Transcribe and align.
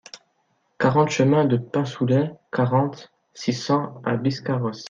quarante 0.79 1.11
chemin 1.11 1.45
de 1.45 1.57
Pinsoulet, 1.57 2.31
quarante, 2.51 3.11
six 3.35 3.53
cents 3.53 4.01
à 4.03 4.17
Biscarrosse 4.17 4.79